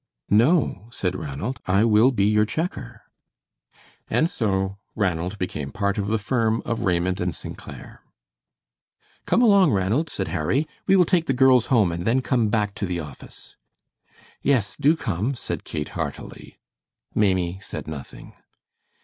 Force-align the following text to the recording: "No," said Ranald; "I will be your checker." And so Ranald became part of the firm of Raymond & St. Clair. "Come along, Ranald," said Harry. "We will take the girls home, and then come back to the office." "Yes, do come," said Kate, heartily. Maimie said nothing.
"No," 0.31 0.87
said 0.91 1.15
Ranald; 1.15 1.59
"I 1.67 1.83
will 1.85 2.09
be 2.09 2.25
your 2.25 2.43
checker." 2.47 3.03
And 4.09 4.31
so 4.31 4.79
Ranald 4.95 5.37
became 5.37 5.71
part 5.71 5.99
of 5.99 6.07
the 6.07 6.17
firm 6.17 6.63
of 6.65 6.85
Raymond 6.85 7.19
& 7.35 7.35
St. 7.35 7.55
Clair. 7.55 8.01
"Come 9.27 9.43
along, 9.43 9.71
Ranald," 9.73 10.09
said 10.09 10.29
Harry. 10.29 10.67
"We 10.87 10.95
will 10.95 11.05
take 11.05 11.27
the 11.27 11.33
girls 11.33 11.67
home, 11.67 11.91
and 11.91 12.03
then 12.03 12.21
come 12.23 12.49
back 12.49 12.73
to 12.77 12.87
the 12.87 12.99
office." 12.99 13.57
"Yes, 14.41 14.75
do 14.75 14.95
come," 14.97 15.35
said 15.35 15.65
Kate, 15.65 15.89
heartily. 15.89 16.57
Maimie 17.13 17.59
said 17.61 17.87
nothing. 17.87 18.33